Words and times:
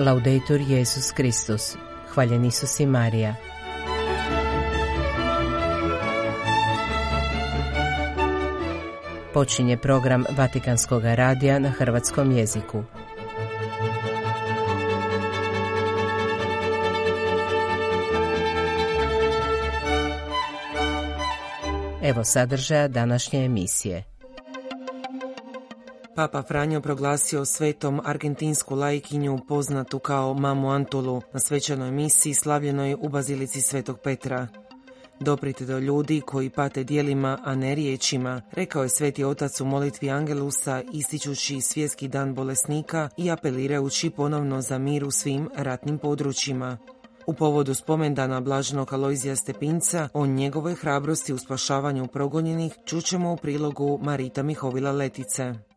Laudetur 0.00 0.60
Jezus 0.60 1.12
Kristus. 1.12 1.76
Hvaljen 2.14 2.44
Isus 2.44 2.80
i 2.80 2.86
Marija. 2.86 3.34
Počinje 9.34 9.76
program 9.76 10.24
Vatikanskog 10.36 11.02
radija 11.04 11.58
na 11.58 11.70
hrvatskom 11.70 12.32
jeziku. 12.32 12.82
Evo 22.02 22.24
sadržaja 22.24 22.88
današnje 22.88 23.44
emisije. 23.44 24.19
Papa 26.14 26.42
Franjo 26.42 26.80
proglasio 26.80 27.44
svetom 27.44 28.00
argentinsku 28.04 28.74
lajkinju 28.74 29.38
poznatu 29.48 29.98
kao 29.98 30.34
Mamu 30.34 30.70
Antulu 30.70 31.22
na 31.32 31.40
svečanoj 31.40 31.90
misiji 31.90 32.34
slavljenoj 32.34 32.94
u 32.94 33.08
Bazilici 33.08 33.60
Svetog 33.60 33.98
Petra. 33.98 34.48
Doprite 35.20 35.64
do 35.64 35.78
ljudi 35.78 36.20
koji 36.26 36.50
pate 36.50 36.84
dijelima, 36.84 37.38
a 37.44 37.54
ne 37.54 37.74
riječima, 37.74 38.42
rekao 38.52 38.82
je 38.82 38.88
sveti 38.88 39.24
otac 39.24 39.60
u 39.60 39.64
molitvi 39.64 40.10
Angelusa 40.10 40.82
ističući 40.92 41.60
svjetski 41.60 42.08
dan 42.08 42.34
bolesnika 42.34 43.08
i 43.16 43.30
apelirajući 43.30 44.10
ponovno 44.10 44.60
za 44.60 44.78
mir 44.78 45.04
u 45.04 45.10
svim 45.10 45.48
ratnim 45.56 45.98
područjima. 45.98 46.78
U 47.26 47.34
povodu 47.34 47.74
spomendana 47.74 48.40
Blaženog 48.40 48.92
Alojzija 48.92 49.36
Stepinca 49.36 50.08
o 50.12 50.26
njegovoj 50.26 50.74
hrabrosti 50.74 51.32
u 51.32 51.38
spašavanju 51.38 52.06
progonjenih 52.06 52.74
čućemo 52.84 53.32
u 53.32 53.36
prilogu 53.36 53.98
Marita 54.02 54.42
Mihovila 54.42 54.92
Letice. 54.92 55.69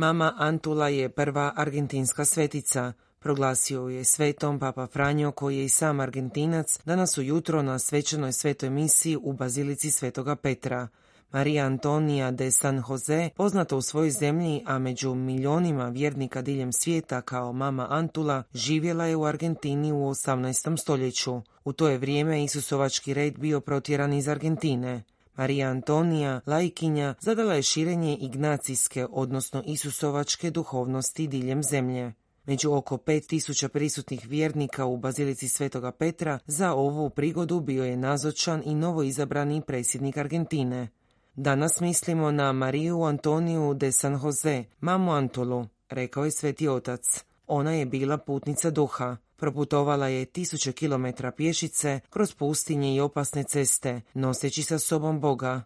Mama 0.00 0.34
Antula 0.38 0.88
je 0.88 1.08
prva 1.08 1.52
argentinska 1.56 2.24
svetica, 2.24 2.92
proglasio 3.18 3.88
je 3.88 4.04
svetom 4.04 4.58
Papa 4.58 4.86
Franjo 4.86 5.32
koji 5.32 5.58
je 5.58 5.64
i 5.64 5.68
sam 5.68 6.00
argentinac 6.00 6.78
danas 6.84 7.18
ujutro 7.18 7.62
na 7.62 7.78
svečanoj 7.78 8.32
svetoj 8.32 8.70
misiji 8.70 9.16
u 9.22 9.32
Bazilici 9.32 9.90
Svetoga 9.90 10.36
Petra. 10.36 10.88
Marija 11.32 11.66
Antonija 11.66 12.30
de 12.30 12.50
San 12.50 12.82
Jose, 12.88 13.30
poznata 13.36 13.76
u 13.76 13.82
svojoj 13.82 14.10
zemlji, 14.10 14.62
a 14.66 14.78
među 14.78 15.14
milionima 15.14 15.88
vjernika 15.88 16.42
diljem 16.42 16.72
svijeta 16.72 17.22
kao 17.22 17.52
mama 17.52 17.86
Antula, 17.90 18.42
živjela 18.54 19.04
je 19.04 19.16
u 19.16 19.24
Argentini 19.24 19.92
u 19.92 19.96
18. 19.96 20.76
stoljeću. 20.76 21.40
U 21.64 21.72
to 21.72 21.88
je 21.88 21.98
vrijeme 21.98 22.44
Isusovački 22.44 23.14
red 23.14 23.38
bio 23.38 23.60
protjeran 23.60 24.12
iz 24.12 24.28
Argentine. 24.28 25.02
Marija 25.36 25.68
Antonija, 25.68 26.40
lajkinja, 26.46 27.14
zadala 27.20 27.54
je 27.54 27.62
širenje 27.62 28.16
ignacijske, 28.20 29.06
odnosno 29.10 29.62
Isusovačke 29.66 30.50
duhovnosti 30.50 31.26
diljem 31.26 31.62
zemlje. 31.62 32.12
Među 32.46 32.72
oko 32.72 32.96
5000 32.96 33.68
prisutnih 33.68 34.26
vjernika 34.28 34.84
u 34.84 34.96
Bazilici 34.96 35.48
Svetoga 35.48 35.92
Petra 35.92 36.38
za 36.46 36.72
ovu 36.72 37.10
prigodu 37.10 37.60
bio 37.60 37.84
je 37.84 37.96
nazočan 37.96 38.62
i 38.64 38.74
novo 38.74 39.02
izabrani 39.02 39.62
predsjednik 39.66 40.16
Argentine. 40.16 40.88
Danas 41.34 41.80
mislimo 41.80 42.30
na 42.30 42.52
Mariju 42.52 43.02
Antoniju 43.02 43.74
de 43.74 43.92
San 43.92 44.20
Jose, 44.22 44.64
mamu 44.80 45.12
Antolu, 45.12 45.66
rekao 45.90 46.24
je 46.24 46.30
sveti 46.30 46.68
otac. 46.68 47.00
Ona 47.46 47.72
je 47.72 47.86
bila 47.86 48.18
putnica 48.18 48.70
duha. 48.70 49.16
Proputovala 49.40 50.08
je 50.08 50.24
tisuće 50.24 50.72
kilometra 50.72 51.32
pješice 51.32 52.00
kroz 52.10 52.34
pustinje 52.34 52.94
i 52.94 53.00
opasne 53.00 53.44
ceste, 53.44 54.00
noseći 54.14 54.62
sa 54.62 54.78
sobom 54.78 55.20
Boga. 55.20 55.62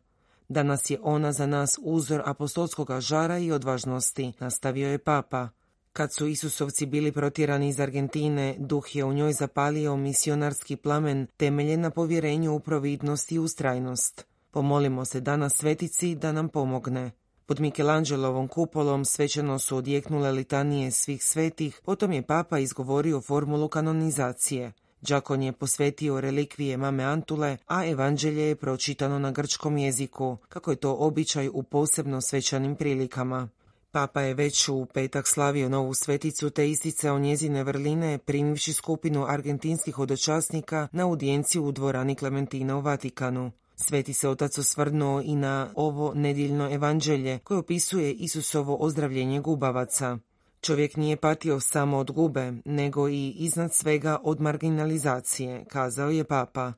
Danas 0.48 0.90
je 0.90 0.98
ona 1.02 1.32
za 1.32 1.46
nas 1.46 1.78
uzor 1.82 2.22
apostolskog 2.24 3.00
žara 3.00 3.38
i 3.38 3.52
odvažnosti, 3.52 4.32
nastavio 4.40 4.88
je 4.88 4.98
papa. 4.98 5.48
Kad 5.92 6.12
su 6.12 6.26
Isusovci 6.26 6.86
bili 6.86 7.12
protjerani 7.12 7.68
iz 7.68 7.80
Argentine, 7.80 8.56
duh 8.58 8.96
je 8.96 9.04
u 9.04 9.12
njoj 9.12 9.32
zapalio 9.32 9.96
misionarski 9.96 10.76
plamen 10.76 11.26
temeljen 11.36 11.80
na 11.80 11.90
povjerenju 11.90 12.54
u 12.54 12.60
providnost 12.60 13.32
i 13.32 13.38
ustrajnost. 13.38 14.26
Pomolimo 14.50 15.04
se 15.04 15.20
danas 15.20 15.56
svetici 15.56 16.14
da 16.14 16.32
nam 16.32 16.48
pomogne. 16.48 17.10
Pod 17.46 17.60
Michelangelovom 17.60 18.48
kupolom 18.48 19.04
svečano 19.04 19.58
su 19.58 19.76
odjeknule 19.76 20.32
litanije 20.32 20.90
svih 20.90 21.24
svetih, 21.24 21.80
potom 21.84 22.12
je 22.12 22.22
papa 22.22 22.58
izgovorio 22.58 23.20
formulu 23.20 23.68
kanonizacije. 23.68 24.72
Đakon 25.00 25.42
je 25.42 25.52
posvetio 25.52 26.20
relikvije 26.20 26.76
mame 26.76 27.04
Antule, 27.04 27.56
a 27.66 27.86
evanđelje 27.86 28.42
je 28.42 28.56
pročitano 28.56 29.18
na 29.18 29.30
grčkom 29.30 29.78
jeziku, 29.78 30.36
kako 30.48 30.70
je 30.70 30.76
to 30.76 30.94
običaj 30.94 31.48
u 31.48 31.62
posebno 31.62 32.20
svečanim 32.20 32.76
prilikama. 32.76 33.48
Papa 33.90 34.20
je 34.20 34.34
već 34.34 34.68
u 34.68 34.86
petak 34.94 35.28
slavio 35.28 35.68
novu 35.68 35.94
sveticu 35.94 36.50
te 36.50 36.70
isticao 36.70 37.18
njezine 37.18 37.64
vrline 37.64 38.18
primivši 38.18 38.72
skupinu 38.72 39.26
argentinskih 39.28 39.94
hodočasnika 39.94 40.88
na 40.92 41.04
audijenciju 41.04 41.64
u 41.64 41.72
dvorani 41.72 42.14
Klementina 42.14 42.76
u 42.76 42.80
Vatikanu. 42.80 43.52
Sveti 43.76 44.14
se 44.14 44.28
otac 44.28 44.58
osvrnuo 44.58 45.22
i 45.24 45.36
na 45.36 45.70
ovo 45.74 46.14
nedjeljno 46.14 46.74
evanđelje 46.74 47.38
koje 47.38 47.58
opisuje 47.58 48.12
Isusovo 48.12 48.76
ozdravljenje 48.80 49.40
gubavaca. 49.40 50.18
Čovjek 50.60 50.96
nije 50.96 51.16
patio 51.16 51.60
samo 51.60 51.98
od 51.98 52.10
gube, 52.10 52.52
nego 52.64 53.08
i 53.08 53.30
iznad 53.30 53.74
svega 53.74 54.18
od 54.22 54.40
marginalizacije, 54.40 55.64
kazao 55.68 56.10
je 56.10 56.24
papa. 56.24 56.72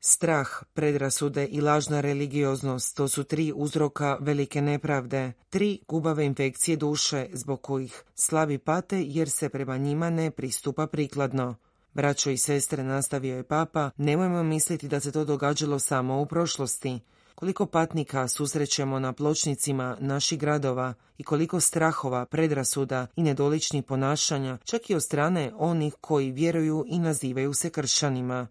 Strah, 0.00 0.48
predrasude 0.74 1.46
i 1.46 1.60
lažna 1.60 2.00
religioznost 2.00 2.96
to 2.96 3.08
su 3.08 3.24
tri 3.24 3.52
uzroka 3.56 4.18
velike 4.20 4.62
nepravde, 4.62 5.32
tri 5.50 5.78
gubave 5.88 6.24
infekcije 6.24 6.76
duše 6.76 7.26
zbog 7.32 7.62
kojih 7.62 8.02
slavi 8.14 8.58
pate 8.58 9.02
jer 9.06 9.30
se 9.30 9.48
prema 9.48 9.76
njima 9.76 10.10
ne 10.10 10.30
pristupa 10.30 10.86
prikladno. 10.86 11.54
Braćo 11.94 12.30
i 12.30 12.36
sestre, 12.36 12.84
nastavio 12.84 13.36
je 13.36 13.42
papa, 13.42 13.90
nemojmo 13.96 14.42
misliti 14.42 14.88
da 14.88 15.00
se 15.00 15.12
to 15.12 15.24
događalo 15.24 15.78
samo 15.78 16.20
u 16.20 16.26
prošlosti. 16.26 17.00
Koliko 17.34 17.66
patnika 17.66 18.28
susrećemo 18.28 18.98
na 18.98 19.12
pločnicima 19.12 19.96
naših 20.00 20.38
gradova 20.38 20.94
i 21.18 21.22
koliko 21.22 21.60
strahova, 21.60 22.26
predrasuda 22.26 23.06
i 23.16 23.22
nedoličnih 23.22 23.84
ponašanja, 23.84 24.58
čak 24.64 24.90
i 24.90 24.94
od 24.94 25.02
strane 25.02 25.52
onih 25.56 25.94
koji 26.00 26.30
vjeruju 26.30 26.84
i 26.88 26.98
nazivaju 26.98 27.54
se 27.54 27.70
kršćanima. 27.70 28.48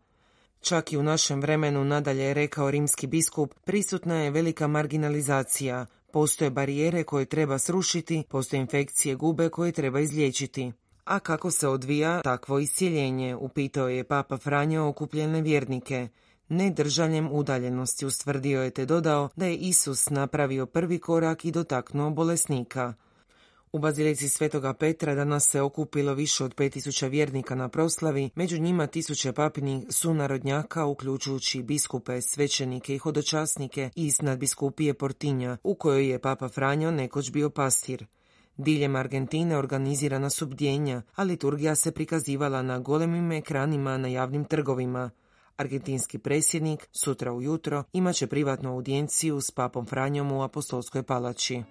Čak 0.61 0.93
i 0.93 0.97
u 0.97 1.03
našem 1.03 1.41
vremenu, 1.41 1.83
nadalje 1.83 2.23
je 2.23 2.33
rekao 2.33 2.71
rimski 2.71 3.07
biskup, 3.07 3.53
prisutna 3.65 4.15
je 4.15 4.31
velika 4.31 4.67
marginalizacija, 4.67 5.85
postoje 6.11 6.49
barijere 6.49 7.03
koje 7.03 7.25
treba 7.25 7.59
srušiti, 7.59 8.23
postoje 8.29 8.59
infekcije 8.59 9.15
gube 9.15 9.49
koje 9.49 9.71
treba 9.71 9.99
izliječiti. 9.99 10.71
A 11.09 11.19
kako 11.19 11.51
se 11.51 11.67
odvija 11.67 12.21
takvo 12.21 12.59
iscijeljenje, 12.59 13.35
upitao 13.35 13.89
je 13.89 14.03
Papa 14.03 14.37
Franjo 14.37 14.87
okupljene 14.87 15.41
vjernike. 15.41 16.07
Ne 16.49 16.69
držanjem 16.69 17.29
udaljenosti 17.31 18.05
ustvrdio 18.05 18.63
je 18.63 18.69
te 18.69 18.85
dodao 18.85 19.29
da 19.35 19.45
je 19.45 19.55
Isus 19.55 20.09
napravio 20.09 20.65
prvi 20.65 20.99
korak 20.99 21.45
i 21.45 21.51
dotaknuo 21.51 22.09
bolesnika. 22.09 22.93
U 23.71 23.79
Bazilici 23.79 24.29
Svetoga 24.29 24.73
Petra 24.73 25.15
danas 25.15 25.49
se 25.49 25.61
okupilo 25.61 26.13
više 26.13 26.43
od 26.43 26.55
5000 26.55 27.09
vjernika 27.09 27.55
na 27.55 27.69
proslavi, 27.69 28.29
među 28.35 28.59
njima 28.59 28.87
tisuće 28.87 29.33
papinih 29.33 29.85
sunarodnjaka, 29.89 30.85
uključujući 30.85 31.63
biskupe, 31.63 32.21
svećenike 32.21 32.95
i 32.95 32.97
hodočasnike 32.97 33.89
iz 33.95 34.21
nadbiskupije 34.21 34.93
Portinja, 34.93 35.57
u 35.63 35.75
kojoj 35.75 36.09
je 36.09 36.19
Papa 36.19 36.49
Franjo 36.49 36.91
nekoć 36.91 37.31
bio 37.31 37.49
pastir. 37.49 38.05
Diljem 38.59 38.95
Argentine 38.95 39.57
organizirana 39.57 40.29
su 40.29 40.47
bdjenja, 40.47 41.01
a 41.15 41.23
liturgija 41.23 41.75
se 41.75 41.91
prikazivala 41.91 42.61
na 42.61 42.79
golemim 42.79 43.31
ekranima 43.31 43.97
na 43.97 44.07
javnim 44.07 44.45
trgovima. 44.45 45.09
Argentinski 45.57 46.17
predsjednik 46.17 46.87
sutra 46.91 47.33
ujutro 47.33 47.83
imaće 47.93 48.27
privatnu 48.27 48.71
audijenciju 48.71 49.41
s 49.41 49.51
papom 49.51 49.85
Franjom 49.85 50.31
u 50.31 50.43
Apostolskoj 50.43 51.03
palači. 51.03 51.63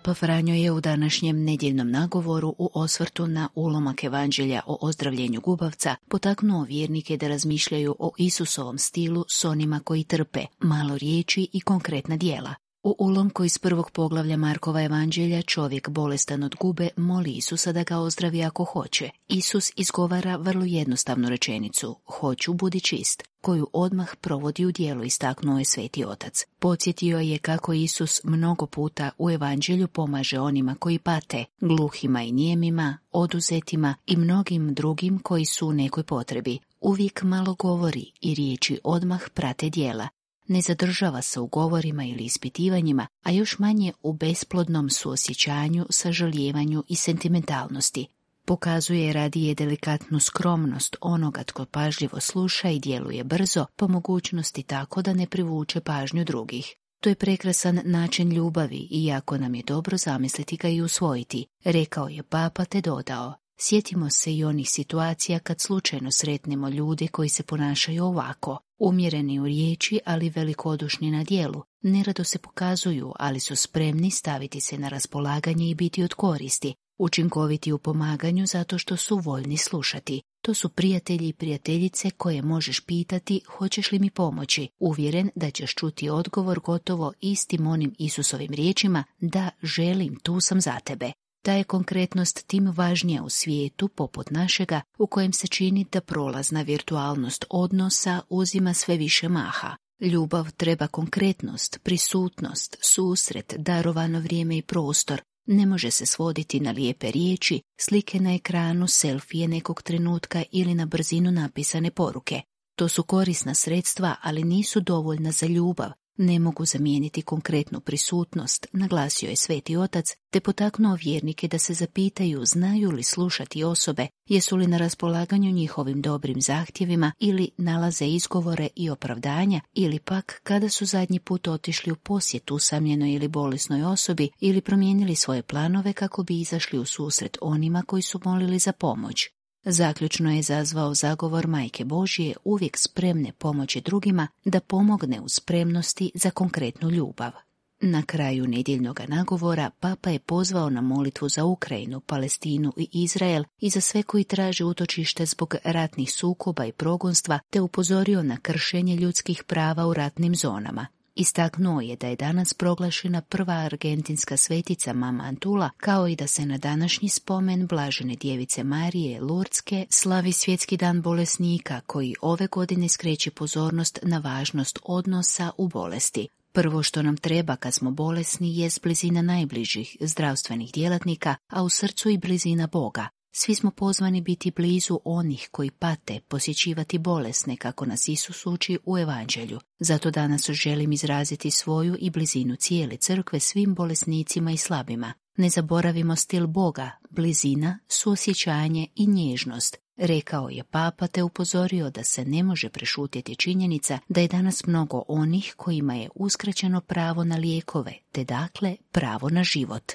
Papa 0.00 0.14
Franjo 0.14 0.54
je 0.54 0.70
u 0.70 0.80
današnjem 0.80 1.44
nedjeljnom 1.44 1.90
nagovoru 1.90 2.54
u 2.58 2.70
osvrtu 2.74 3.26
na 3.26 3.48
ulomak 3.54 4.04
evanđelja 4.04 4.60
o 4.66 4.78
ozdravljenju 4.80 5.40
gubavca 5.40 5.96
potaknuo 6.08 6.64
vjernike 6.64 7.16
da 7.16 7.28
razmišljaju 7.28 7.96
o 7.98 8.12
Isusovom 8.18 8.78
stilu 8.78 9.24
s 9.28 9.44
onima 9.44 9.80
koji 9.84 10.04
trpe, 10.04 10.40
malo 10.60 10.98
riječi 10.98 11.48
i 11.52 11.60
konkretna 11.60 12.16
dijela. 12.16 12.54
U 12.82 12.96
ulomku 12.98 13.44
iz 13.44 13.58
prvog 13.58 13.90
poglavlja 13.90 14.36
Markova 14.36 14.82
evanđelja 14.82 15.42
čovjek 15.42 15.88
bolestan 15.88 16.42
od 16.42 16.54
gube 16.60 16.88
moli 16.96 17.30
Isusa 17.30 17.72
da 17.72 17.82
ga 17.82 17.98
ozdravi 17.98 18.44
ako 18.44 18.64
hoće. 18.64 19.10
Isus 19.28 19.72
izgovara 19.76 20.36
vrlo 20.36 20.64
jednostavnu 20.64 21.28
rečenicu, 21.28 21.96
hoću 22.06 22.52
budi 22.52 22.80
čist, 22.80 23.22
koju 23.40 23.66
odmah 23.72 24.16
provodi 24.20 24.66
u 24.66 24.72
dijelu 24.72 25.04
istaknuo 25.04 25.58
je 25.58 25.64
sveti 25.64 26.04
otac. 26.04 26.44
Podsjetio 26.58 27.18
je 27.18 27.38
kako 27.38 27.72
Isus 27.72 28.20
mnogo 28.24 28.66
puta 28.66 29.10
u 29.18 29.30
evanđelju 29.30 29.88
pomaže 29.88 30.38
onima 30.38 30.76
koji 30.78 30.98
pate, 30.98 31.44
gluhima 31.60 32.22
i 32.22 32.32
nijemima, 32.32 32.98
oduzetima 33.12 33.94
i 34.06 34.16
mnogim 34.16 34.74
drugim 34.74 35.18
koji 35.18 35.44
su 35.44 35.68
u 35.68 35.72
nekoj 35.72 36.02
potrebi. 36.02 36.58
Uvijek 36.80 37.22
malo 37.22 37.54
govori 37.54 38.12
i 38.20 38.34
riječi 38.34 38.80
odmah 38.84 39.20
prate 39.34 39.70
dijela, 39.70 40.08
ne 40.50 40.60
zadržava 40.60 41.22
se 41.22 41.40
u 41.40 41.46
govorima 41.46 42.04
ili 42.04 42.24
ispitivanjima, 42.24 43.06
a 43.22 43.30
još 43.30 43.58
manje 43.58 43.92
u 44.02 44.12
besplodnom 44.12 44.90
suosjećanju, 44.90 45.86
sažaljevanju 45.90 46.84
i 46.88 46.96
sentimentalnosti. 46.96 48.06
Pokazuje 48.44 49.12
radije 49.12 49.54
delikatnu 49.54 50.20
skromnost 50.20 50.96
onoga 51.00 51.42
tko 51.44 51.64
pažljivo 51.64 52.20
sluša 52.20 52.68
i 52.70 52.80
djeluje 52.80 53.24
brzo, 53.24 53.66
po 53.76 53.88
mogućnosti 53.88 54.62
tako 54.62 55.02
da 55.02 55.14
ne 55.14 55.26
privuče 55.26 55.80
pažnju 55.80 56.24
drugih. 56.24 56.74
To 57.00 57.08
je 57.08 57.14
prekrasan 57.14 57.80
način 57.84 58.32
ljubavi 58.32 58.88
i 58.90 59.04
jako 59.04 59.38
nam 59.38 59.54
je 59.54 59.62
dobro 59.62 59.96
zamisliti 59.96 60.56
ga 60.56 60.68
i 60.68 60.82
usvojiti, 60.82 61.46
rekao 61.64 62.08
je 62.08 62.22
papa 62.22 62.64
te 62.64 62.80
dodao. 62.80 63.34
Sjetimo 63.58 64.10
se 64.10 64.34
i 64.34 64.44
onih 64.44 64.70
situacija 64.70 65.38
kad 65.38 65.60
slučajno 65.60 66.10
sretnemo 66.12 66.68
ljude 66.68 67.08
koji 67.08 67.28
se 67.28 67.42
ponašaju 67.42 68.04
ovako, 68.04 68.58
umjereni 68.80 69.40
u 69.40 69.44
riječi, 69.44 70.00
ali 70.04 70.30
velikodušni 70.30 71.10
na 71.10 71.24
dijelu. 71.24 71.62
Nerado 71.82 72.24
se 72.24 72.38
pokazuju, 72.38 73.12
ali 73.18 73.40
su 73.40 73.56
spremni 73.56 74.10
staviti 74.10 74.60
se 74.60 74.78
na 74.78 74.88
raspolaganje 74.88 75.70
i 75.70 75.74
biti 75.74 76.02
od 76.02 76.14
koristi, 76.14 76.74
učinkoviti 76.98 77.72
u 77.72 77.78
pomaganju 77.78 78.46
zato 78.46 78.78
što 78.78 78.96
su 78.96 79.16
voljni 79.16 79.56
slušati. 79.56 80.22
To 80.42 80.54
su 80.54 80.68
prijatelji 80.68 81.28
i 81.28 81.32
prijateljice 81.32 82.10
koje 82.10 82.42
možeš 82.42 82.80
pitati 82.80 83.40
hoćeš 83.46 83.92
li 83.92 83.98
mi 83.98 84.10
pomoći, 84.10 84.68
uvjeren 84.78 85.30
da 85.34 85.50
ćeš 85.50 85.74
čuti 85.74 86.10
odgovor 86.10 86.60
gotovo 86.60 87.12
istim 87.20 87.66
onim 87.66 87.94
Isusovim 87.98 88.52
riječima 88.52 89.04
da 89.20 89.50
želim, 89.62 90.16
tu 90.22 90.40
sam 90.40 90.60
za 90.60 90.80
tebe. 90.84 91.12
Ta 91.42 91.52
je 91.52 91.64
konkretnost 91.64 92.46
tim 92.46 92.72
važnija 92.76 93.22
u 93.22 93.28
svijetu 93.28 93.88
poput 93.88 94.30
našega 94.30 94.80
u 94.98 95.06
kojem 95.06 95.32
se 95.32 95.46
čini 95.46 95.86
da 95.92 96.00
prolazna 96.00 96.62
virtualnost 96.62 97.44
odnosa 97.50 98.20
uzima 98.28 98.74
sve 98.74 98.96
više 98.96 99.28
maha. 99.28 99.76
Ljubav 100.00 100.50
treba 100.56 100.86
konkretnost, 100.86 101.80
prisutnost, 101.82 102.76
susret, 102.80 103.54
darovano 103.58 104.20
vrijeme 104.20 104.56
i 104.56 104.62
prostor. 104.62 105.22
Ne 105.46 105.66
može 105.66 105.90
se 105.90 106.06
svoditi 106.06 106.60
na 106.60 106.70
lijepe 106.70 107.10
riječi, 107.10 107.62
slike 107.80 108.20
na 108.20 108.34
ekranu, 108.34 108.88
selfije 108.88 109.48
nekog 109.48 109.82
trenutka 109.82 110.42
ili 110.52 110.74
na 110.74 110.86
brzinu 110.86 111.30
napisane 111.30 111.90
poruke. 111.90 112.42
To 112.76 112.88
su 112.88 113.02
korisna 113.02 113.54
sredstva, 113.54 114.16
ali 114.22 114.44
nisu 114.44 114.80
dovoljna 114.80 115.32
za 115.32 115.46
ljubav, 115.46 115.90
ne 116.20 116.38
mogu 116.38 116.64
zamijeniti 116.64 117.22
konkretnu 117.22 117.80
prisutnost, 117.80 118.66
naglasio 118.72 119.28
je 119.30 119.36
sveti 119.36 119.76
otac, 119.76 120.06
te 120.30 120.40
potaknuo 120.40 120.98
vjernike 121.04 121.48
da 121.48 121.58
se 121.58 121.74
zapitaju 121.74 122.44
znaju 122.44 122.90
li 122.90 123.02
slušati 123.02 123.64
osobe, 123.64 124.06
jesu 124.26 124.56
li 124.56 124.66
na 124.66 124.78
raspolaganju 124.78 125.50
njihovim 125.50 126.02
dobrim 126.02 126.40
zahtjevima 126.40 127.12
ili 127.18 127.50
nalaze 127.58 128.06
izgovore 128.06 128.68
i 128.76 128.90
opravdanja, 128.90 129.60
ili 129.72 129.98
pak 129.98 130.40
kada 130.42 130.68
su 130.68 130.84
zadnji 130.84 131.20
put 131.20 131.48
otišli 131.48 131.92
u 131.92 131.96
posjet 131.96 132.50
usamljenoj 132.50 133.12
ili 133.12 133.28
bolesnoj 133.28 133.84
osobi 133.84 134.30
ili 134.40 134.60
promijenili 134.60 135.14
svoje 135.14 135.42
planove 135.42 135.92
kako 135.92 136.22
bi 136.22 136.40
izašli 136.40 136.78
u 136.78 136.84
susret 136.84 137.38
onima 137.40 137.82
koji 137.86 138.02
su 138.02 138.20
molili 138.24 138.58
za 138.58 138.72
pomoć. 138.72 139.39
Zaključno 139.64 140.32
je 140.32 140.42
zazvao 140.42 140.94
zagovor 140.94 141.46
Majke 141.46 141.84
Božije 141.84 142.36
uvijek 142.44 142.76
spremne 142.78 143.32
pomoći 143.32 143.80
drugima 143.80 144.28
da 144.44 144.60
pomogne 144.60 145.20
u 145.20 145.28
spremnosti 145.28 146.10
za 146.14 146.30
konkretnu 146.30 146.90
ljubav. 146.90 147.32
Na 147.80 148.02
kraju 148.02 148.46
nedjeljnog 148.46 149.00
nagovora 149.08 149.70
Papa 149.80 150.10
je 150.10 150.18
pozvao 150.18 150.70
na 150.70 150.80
molitvu 150.80 151.28
za 151.28 151.44
Ukrajinu, 151.44 152.00
Palestinu 152.00 152.72
i 152.76 152.88
Izrael 152.92 153.44
i 153.58 153.70
za 153.70 153.80
sve 153.80 154.02
koji 154.02 154.24
traže 154.24 154.64
utočište 154.64 155.26
zbog 155.26 155.54
ratnih 155.64 156.12
sukoba 156.12 156.64
i 156.64 156.72
progonstva 156.72 157.38
te 157.50 157.60
upozorio 157.60 158.22
na 158.22 158.36
kršenje 158.36 158.96
ljudskih 158.96 159.44
prava 159.44 159.86
u 159.86 159.94
ratnim 159.94 160.34
zonama. 160.34 160.86
Istaknuo 161.20 161.80
je 161.80 161.96
da 161.96 162.06
je 162.06 162.16
danas 162.16 162.54
proglašena 162.54 163.20
prva 163.20 163.54
argentinska 163.54 164.36
svetica 164.36 164.92
Mama 164.92 165.24
Antula, 165.24 165.70
kao 165.76 166.08
i 166.08 166.16
da 166.16 166.26
se 166.26 166.46
na 166.46 166.58
današnji 166.58 167.08
spomen 167.08 167.66
blažene 167.66 168.14
djevice 168.14 168.64
Marije 168.64 169.20
Lurdske 169.20 169.86
slavi 169.90 170.32
svjetski 170.32 170.76
dan 170.76 171.02
bolesnika 171.02 171.80
koji 171.86 172.14
ove 172.22 172.46
godine 172.46 172.88
skreće 172.88 173.30
pozornost 173.30 173.98
na 174.02 174.18
važnost 174.18 174.78
odnosa 174.84 175.50
u 175.58 175.68
bolesti. 175.68 176.28
Prvo 176.52 176.82
što 176.82 177.02
nam 177.02 177.16
treba 177.16 177.56
kad 177.56 177.74
smo 177.74 177.90
bolesni 177.90 178.58
je 178.58 178.70
blizina 178.82 179.22
najbližih 179.22 179.96
zdravstvenih 180.00 180.72
djelatnika, 180.72 181.36
a 181.48 181.62
u 181.62 181.68
srcu 181.68 182.10
i 182.10 182.18
blizina 182.18 182.66
Boga. 182.66 183.08
Svi 183.32 183.54
smo 183.54 183.70
pozvani 183.70 184.20
biti 184.20 184.50
blizu 184.50 185.00
onih 185.04 185.48
koji 185.52 185.70
pate, 185.70 186.20
posjećivati 186.28 186.98
bolesne, 186.98 187.56
kako 187.56 187.86
nas 187.86 188.08
Isus 188.08 188.46
uči 188.46 188.78
u 188.84 188.98
Evanđelju. 188.98 189.60
Zato 189.78 190.10
danas 190.10 190.50
želim 190.50 190.92
izraziti 190.92 191.50
svoju 191.50 191.96
i 192.00 192.10
blizinu 192.10 192.56
cijele 192.56 192.96
crkve 192.96 193.40
svim 193.40 193.74
bolesnicima 193.74 194.50
i 194.50 194.56
slabima. 194.56 195.12
Ne 195.36 195.48
zaboravimo 195.48 196.16
stil 196.16 196.46
Boga, 196.46 196.90
blizina, 197.10 197.78
suosjećanje 197.88 198.86
i 198.94 199.06
nježnost. 199.06 199.76
Rekao 199.96 200.48
je 200.48 200.64
papa 200.64 201.06
te 201.06 201.22
upozorio 201.22 201.90
da 201.90 202.04
se 202.04 202.24
ne 202.24 202.42
može 202.42 202.68
prešutjeti 202.68 203.36
činjenica 203.36 203.98
da 204.08 204.20
je 204.20 204.28
danas 204.28 204.66
mnogo 204.66 205.02
onih 205.08 205.54
kojima 205.56 205.94
je 205.94 206.08
uskraćeno 206.14 206.80
pravo 206.80 207.24
na 207.24 207.36
lijekove, 207.36 207.92
te 208.12 208.24
dakle 208.24 208.76
pravo 208.92 209.28
na 209.28 209.44
život. 209.44 209.92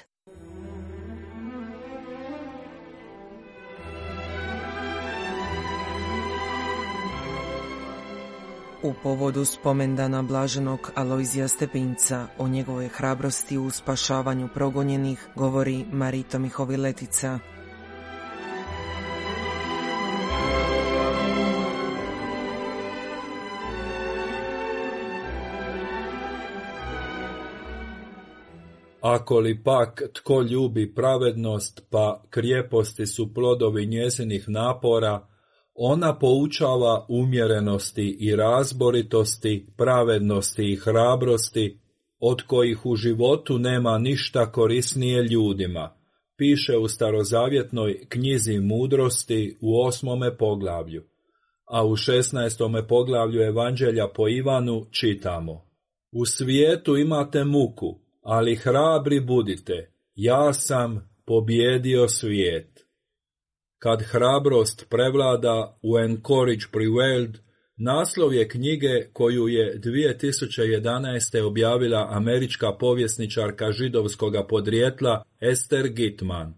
U 8.86 8.94
povodu 9.02 9.44
spomendana 9.44 10.22
blaženog 10.22 10.92
Alojzija 10.94 11.48
Stepinca 11.48 12.26
o 12.38 12.48
njegovoj 12.48 12.88
hrabrosti 12.88 13.58
u 13.58 13.70
spašavanju 13.70 14.48
progonjenih 14.54 15.28
govori 15.34 15.84
Marito 15.92 16.38
Mihoviletica. 16.38 17.38
Ako 29.00 29.40
li 29.40 29.62
pak 29.62 30.02
tko 30.12 30.42
ljubi 30.42 30.94
pravednost, 30.94 31.82
pa 31.90 32.22
krijeposti 32.30 33.06
su 33.06 33.34
plodovi 33.34 33.86
njezinih 33.86 34.48
napora, 34.48 35.26
ona 35.78 36.18
poučava 36.18 37.06
umjerenosti 37.08 38.16
i 38.20 38.36
razboritosti, 38.36 39.66
pravednosti 39.76 40.72
i 40.72 40.76
hrabrosti, 40.76 41.78
od 42.18 42.42
kojih 42.42 42.86
u 42.86 42.96
životu 42.96 43.58
nema 43.58 43.98
ništa 43.98 44.52
korisnije 44.52 45.22
ljudima, 45.22 45.96
piše 46.36 46.76
u 46.76 46.88
starozavjetnoj 46.88 48.06
knjizi 48.08 48.58
mudrosti 48.58 49.56
u 49.60 49.80
osmome 49.80 50.36
poglavlju, 50.36 51.02
a 51.66 51.86
u 51.86 51.96
šesnaestome 51.96 52.86
poglavlju 52.86 53.42
Evanđelja 53.42 54.08
po 54.14 54.28
Ivanu 54.28 54.86
čitamo 54.90 55.66
U 56.12 56.26
svijetu 56.26 56.96
imate 56.96 57.44
muku, 57.44 57.98
ali 58.22 58.56
hrabri 58.56 59.20
budite, 59.20 59.92
ja 60.14 60.52
sam 60.52 61.08
pobjedio 61.26 62.08
svijet. 62.08 62.85
Kad 63.78 64.02
hrabrost 64.02 64.86
prevlada 64.90 65.78
u 65.82 65.98
Encourage 65.98 66.66
Prevailed, 66.72 67.38
naslov 67.76 68.34
je 68.34 68.48
knjige 68.48 69.08
koju 69.12 69.48
je 69.48 69.80
2011. 69.80 71.42
objavila 71.42 72.08
američka 72.10 72.72
povjesničarka 72.80 73.72
židovskoga 73.72 74.46
podrijetla 74.46 75.24
Esther 75.40 75.88
Gitman. 75.88 76.54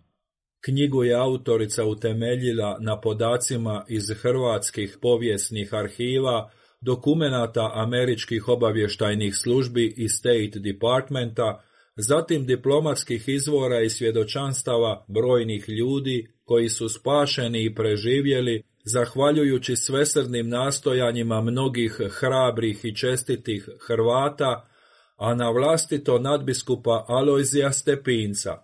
Knjigu 0.64 1.04
je 1.04 1.14
autorica 1.14 1.84
utemeljila 1.84 2.78
na 2.80 3.00
podacima 3.00 3.84
iz 3.88 4.10
hrvatskih 4.22 4.98
povijesnih 5.02 5.74
arhiva, 5.74 6.50
dokumenata 6.80 7.70
američkih 7.74 8.48
obavještajnih 8.48 9.36
službi 9.36 9.94
i 9.96 10.08
State 10.08 10.58
Departmenta, 10.58 11.62
zatim 11.98 12.46
diplomatskih 12.46 13.28
izvora 13.28 13.80
i 13.80 13.90
svjedočanstava 13.90 15.04
brojnih 15.08 15.68
ljudi 15.68 16.28
koji 16.44 16.68
su 16.68 16.88
spašeni 16.88 17.64
i 17.64 17.74
preživjeli 17.74 18.62
zahvaljujući 18.84 19.76
svesrdnim 19.76 20.48
nastojanjima 20.48 21.40
mnogih 21.40 22.00
hrabrih 22.10 22.84
i 22.84 22.94
čestitih 22.96 23.68
Hrvata, 23.86 24.68
a 25.16 25.34
na 25.34 25.50
vlastito 25.50 26.18
nadbiskupa 26.18 27.04
Alojzija 27.08 27.72
Stepinca. 27.72 28.56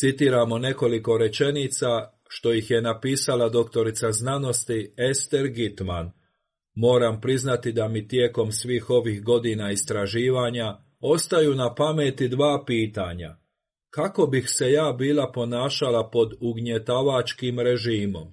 Citiramo 0.00 0.58
nekoliko 0.58 1.18
rečenica 1.18 1.86
što 2.28 2.52
ih 2.52 2.70
je 2.70 2.82
napisala 2.82 3.48
doktorica 3.48 4.12
znanosti 4.12 4.94
Ester 5.10 5.48
Gitman. 5.48 6.12
Moram 6.74 7.20
priznati 7.20 7.72
da 7.72 7.88
mi 7.88 8.08
tijekom 8.08 8.52
svih 8.52 8.90
ovih 8.90 9.22
godina 9.22 9.70
istraživanja 9.70 10.85
ostaju 11.12 11.54
na 11.54 11.74
pameti 11.74 12.28
dva 12.28 12.64
pitanja. 12.66 13.36
Kako 13.90 14.26
bih 14.26 14.44
se 14.48 14.72
ja 14.72 14.94
bila 14.98 15.32
ponašala 15.32 16.10
pod 16.10 16.34
ugnjetavačkim 16.40 17.60
režimom? 17.60 18.28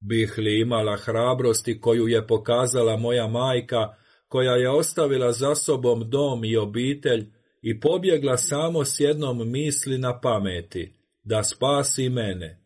Bih 0.00 0.34
li 0.38 0.60
imala 0.60 0.96
hrabrosti 0.96 1.80
koju 1.80 2.08
je 2.08 2.26
pokazala 2.26 2.96
moja 2.96 3.26
majka, 3.28 3.94
koja 4.28 4.52
je 4.52 4.70
ostavila 4.70 5.32
za 5.32 5.54
sobom 5.54 6.10
dom 6.10 6.44
i 6.44 6.56
obitelj 6.56 7.26
i 7.62 7.80
pobjegla 7.80 8.36
samo 8.36 8.84
s 8.84 9.00
jednom 9.00 9.50
misli 9.50 9.98
na 9.98 10.20
pameti, 10.20 10.94
da 11.22 11.42
spasi 11.42 12.08
mene? 12.08 12.62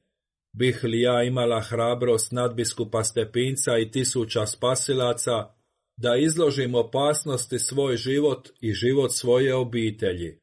Bih 0.52 0.80
li 0.84 1.00
ja 1.00 1.22
imala 1.22 1.60
hrabrost 1.60 2.32
nadbiskupa 2.32 3.04
Stepinca 3.04 3.78
i 3.78 3.90
tisuća 3.90 4.46
spasilaca, 4.46 5.59
da 6.02 6.16
izložim 6.16 6.74
opasnosti 6.74 7.58
svoj 7.58 7.96
život 7.96 8.48
i 8.60 8.72
život 8.72 9.12
svoje 9.12 9.54
obitelji? 9.54 10.38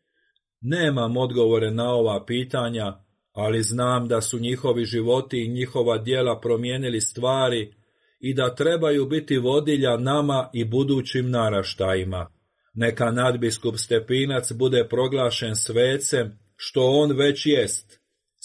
Nemam 0.61 1.17
odgovore 1.17 1.71
na 1.71 1.93
ova 1.93 2.25
pitanja, 2.25 3.03
ali 3.33 3.63
znam 3.63 4.07
da 4.07 4.21
su 4.21 4.39
njihovi 4.39 4.85
životi 4.85 5.43
i 5.43 5.49
njihova 5.49 5.97
djela 5.97 6.39
promijenili 6.39 7.01
stvari 7.01 7.73
i 8.19 8.33
da 8.33 8.55
trebaju 8.55 9.05
biti 9.05 9.37
vodilja 9.37 9.97
nama 9.97 10.49
i 10.53 10.65
budućim 10.65 11.29
naraštajima. 11.29 12.31
Neka 12.73 13.11
nadbiskup 13.11 13.75
Stepinac 13.77 14.51
bude 14.51 14.87
proglašen 14.89 15.55
svecem, 15.55 16.39
što 16.55 16.81
on 16.81 17.17
već 17.17 17.45
jest. 17.45 17.99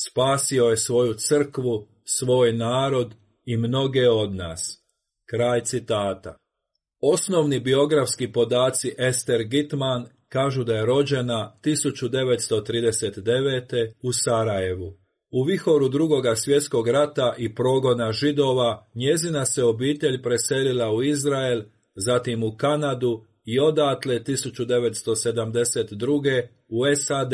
Spasio 0.09 0.65
je 0.65 0.77
svoju 0.77 1.15
crkvu, 1.15 1.89
svoj 2.05 2.53
narod 2.53 3.15
i 3.45 3.57
mnoge 3.57 4.11
od 4.11 4.35
nas. 4.35 4.83
Kraj 5.31 5.61
citata. 5.61 6.42
Osnovni 7.05 7.61
biografski 7.61 8.33
podaci 8.33 8.95
Ester 8.99 9.45
Gitman 9.45 10.07
kažu 10.29 10.65
da 10.65 10.75
je 10.75 10.87
rođena 10.87 11.57
1939. 11.65 13.93
u 14.03 14.13
Sarajevu. 14.13 14.97
U 15.31 15.43
vihoru 15.43 15.89
drugoga 15.89 16.37
svjetskog 16.37 16.89
rata 16.89 17.35
i 17.39 17.55
progona 17.55 18.13
židova 18.13 18.87
njezina 18.95 19.45
se 19.45 19.65
obitelj 19.65 20.23
preselila 20.23 20.93
u 20.93 21.03
Izrael, 21.03 21.63
zatim 21.95 22.43
u 22.43 22.57
Kanadu 22.57 23.25
i 23.45 23.61
odatle 23.61 24.21
1972. 24.21 26.43
u 26.69 26.83
SAD. 26.97 27.33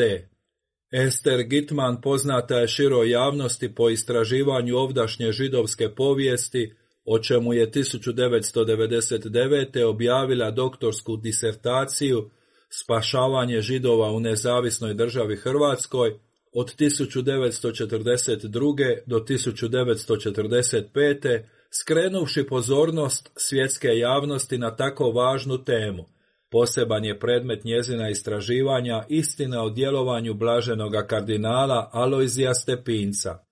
Ester 0.91 1.43
Gitman 1.43 2.01
poznata 2.01 2.59
je 2.59 2.67
široj 2.67 3.09
javnosti 3.09 3.75
po 3.75 3.89
istraživanju 3.89 4.77
ovdašnje 4.77 5.31
židovske 5.31 5.89
povijesti, 5.89 6.73
o 7.11 7.19
čemu 7.19 7.53
je 7.53 7.71
1999. 7.71 9.83
objavila 9.83 10.51
doktorsku 10.51 11.17
disertaciju 11.17 12.29
Spašavanje 12.69 13.61
židova 13.61 14.11
u 14.11 14.19
nezavisnoj 14.19 14.93
državi 14.93 15.37
Hrvatskoj 15.37 16.19
od 16.53 16.75
1942. 16.75 18.97
do 19.05 19.19
1945. 19.19 21.43
skrenuvši 21.81 22.43
pozornost 22.43 23.31
svjetske 23.35 23.87
javnosti 23.87 24.57
na 24.57 24.75
tako 24.75 25.11
važnu 25.11 25.63
temu. 25.63 26.05
Poseban 26.51 27.05
je 27.05 27.19
predmet 27.19 27.63
njezina 27.63 28.09
istraživanja 28.09 29.05
istina 29.09 29.63
o 29.63 29.69
djelovanju 29.69 30.33
blaženoga 30.33 31.07
kardinala 31.07 31.89
Alojzija 31.93 32.53
Stepinca. 32.53 33.48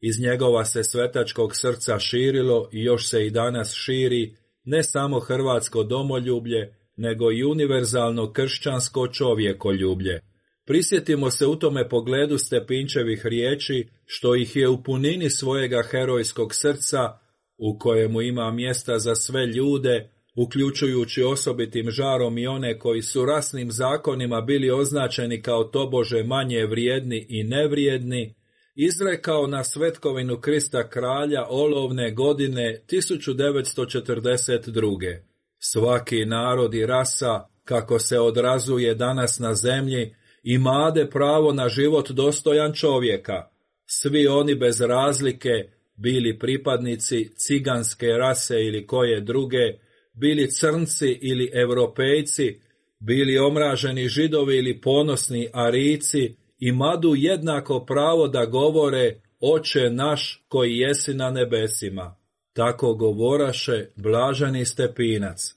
Iz 0.00 0.20
njegova 0.20 0.64
se 0.64 0.84
svetačkog 0.84 1.56
srca 1.56 1.98
širilo 1.98 2.68
i 2.72 2.82
još 2.82 3.08
se 3.08 3.26
i 3.26 3.30
danas 3.30 3.74
širi 3.74 4.36
ne 4.64 4.82
samo 4.82 5.20
hrvatsko 5.20 5.82
domoljublje, 5.82 6.74
nego 6.96 7.32
i 7.32 7.44
univerzalno 7.44 8.32
kršćansko 8.32 9.08
čovjekoljublje. 9.08 10.20
Prisjetimo 10.66 11.30
se 11.30 11.46
u 11.46 11.56
tome 11.56 11.88
pogledu 11.88 12.38
Stepinčevih 12.38 13.26
riječi, 13.26 13.88
što 14.06 14.34
ih 14.34 14.56
je 14.56 14.68
u 14.68 14.82
punini 14.82 15.30
svojega 15.30 15.82
herojskog 15.90 16.54
srca, 16.54 17.18
u 17.58 17.78
kojemu 17.78 18.22
ima 18.22 18.50
mjesta 18.50 18.98
za 18.98 19.14
sve 19.14 19.46
ljude, 19.46 20.10
uključujući 20.36 21.22
osobitim 21.22 21.90
žarom 21.90 22.38
i 22.38 22.46
one 22.46 22.78
koji 22.78 23.02
su 23.02 23.24
rasnim 23.24 23.70
zakonima 23.70 24.40
bili 24.40 24.70
označeni 24.70 25.42
kao 25.42 25.64
tobože 25.64 26.22
manje 26.22 26.66
vrijedni 26.66 27.26
i 27.28 27.44
nevrijedni, 27.44 28.34
izrekao 28.76 29.46
na 29.46 29.64
svetkovinu 29.64 30.40
Krista 30.40 30.88
kralja 30.88 31.46
olovne 31.48 32.10
godine 32.10 32.80
1942. 32.88 35.18
Svaki 35.58 36.24
narod 36.24 36.74
i 36.74 36.86
rasa, 36.86 37.46
kako 37.64 37.98
se 37.98 38.18
odrazuje 38.18 38.94
danas 38.94 39.38
na 39.38 39.54
zemlji, 39.54 40.14
imade 40.42 41.10
pravo 41.10 41.52
na 41.52 41.68
život 41.68 42.10
dostojan 42.10 42.72
čovjeka. 42.72 43.48
Svi 43.86 44.26
oni 44.26 44.54
bez 44.54 44.80
razlike, 44.80 45.68
bili 45.96 46.38
pripadnici 46.38 47.30
ciganske 47.36 48.06
rase 48.06 48.54
ili 48.54 48.86
koje 48.86 49.20
druge, 49.20 49.78
bili 50.12 50.50
crnci 50.50 51.18
ili 51.22 51.50
europejci, 51.54 52.60
bili 52.98 53.38
omraženi 53.38 54.08
židovi 54.08 54.58
ili 54.58 54.80
ponosni 54.80 55.48
arici, 55.52 56.36
imadu 56.58 57.14
jednako 57.14 57.84
pravo 57.84 58.28
da 58.28 58.46
govore 58.46 59.20
Oče 59.40 59.90
naš 59.90 60.44
koji 60.48 60.76
jesi 60.76 61.14
na 61.14 61.30
nebesima. 61.30 62.16
Tako 62.52 62.94
govoraše 62.94 63.88
blaženi 63.96 64.64
stepinac. 64.64 65.54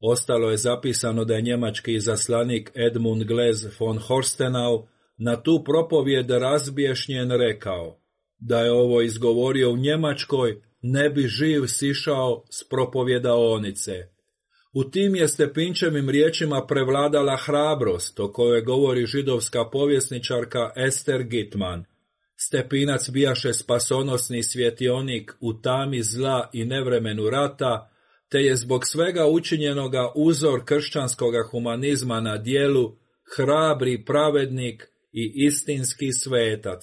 Ostalo 0.00 0.50
je 0.50 0.56
zapisano 0.56 1.24
da 1.24 1.34
je 1.34 1.42
njemački 1.42 2.00
zaslanik 2.00 2.72
Edmund 2.74 3.24
Glez 3.24 3.66
von 3.80 3.98
Horstenau 3.98 4.86
na 5.16 5.42
tu 5.42 5.62
propovjed 5.64 6.30
razbješnjen 6.30 7.30
rekao, 7.30 7.98
da 8.38 8.60
je 8.60 8.72
ovo 8.72 9.02
izgovorio 9.02 9.70
u 9.70 9.76
Njemačkoj, 9.76 10.62
ne 10.82 11.10
bi 11.10 11.22
živ 11.28 11.66
sišao 11.66 12.44
s 12.50 12.68
propovjedaonice. 12.68 14.08
U 14.74 14.84
tim 14.84 15.16
je 15.16 15.28
Stepinčevim 15.28 16.10
riječima 16.10 16.66
prevladala 16.66 17.36
hrabrost 17.36 18.20
o 18.20 18.32
kojoj 18.32 18.60
govori 18.60 19.06
židovska 19.06 19.70
povjesničarka 19.72 20.70
Ester 20.76 21.22
Gitman. 21.22 21.84
Stepinac 22.36 23.10
bijaše 23.10 23.52
spasonosni 23.52 24.42
svjetionik 24.42 25.32
u 25.40 25.54
tami 25.54 26.02
zla 26.02 26.50
i 26.52 26.64
nevremenu 26.64 27.30
rata, 27.30 27.90
te 28.28 28.38
je 28.38 28.56
zbog 28.56 28.86
svega 28.86 29.26
učinjenoga 29.26 30.12
uzor 30.14 30.64
kršćanskoga 30.64 31.48
humanizma 31.50 32.20
na 32.20 32.36
dijelu, 32.36 32.96
hrabri 33.36 34.04
pravednik 34.04 34.88
i 35.12 35.32
istinski 35.34 36.12
svetac. 36.12 36.82